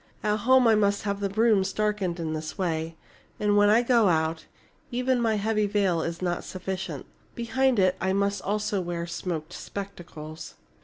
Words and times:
At 0.23 0.37
home 0.37 0.67
I 0.67 0.73
must 0.73 1.03
have 1.03 1.19
the 1.19 1.29
rooms 1.29 1.71
darkened 1.71 2.19
in 2.19 2.33
this 2.33 2.57
way. 2.57 2.95
And 3.39 3.55
when 3.55 3.69
I 3.69 3.83
go 3.83 4.07
out, 4.07 4.47
even 4.89 5.21
my 5.21 5.35
heavy 5.35 5.67
veil 5.67 6.01
is 6.01 6.23
not 6.23 6.43
sufficient. 6.43 7.05
Behind 7.35 7.77
it 7.77 7.97
I 8.01 8.11
must 8.11 8.41
also 8.41 8.81
wear 8.81 9.05
smoked 9.05 9.53
spectacles." 9.53 10.55